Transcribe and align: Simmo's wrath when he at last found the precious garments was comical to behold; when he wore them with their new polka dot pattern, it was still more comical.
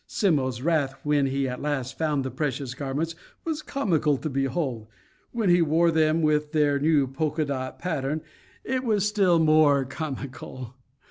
Simmo's 0.07 0.63
wrath 0.63 0.95
when 1.03 1.27
he 1.27 1.47
at 1.47 1.61
last 1.61 1.95
found 1.95 2.23
the 2.25 2.31
precious 2.31 2.73
garments 2.73 3.13
was 3.45 3.61
comical 3.61 4.17
to 4.17 4.31
behold; 4.31 4.87
when 5.31 5.47
he 5.51 5.61
wore 5.61 5.91
them 5.91 6.23
with 6.23 6.53
their 6.53 6.79
new 6.79 7.05
polka 7.05 7.43
dot 7.43 7.77
pattern, 7.77 8.21
it 8.63 8.83
was 8.83 9.07
still 9.07 9.37
more 9.37 9.85
comical. 9.85 10.73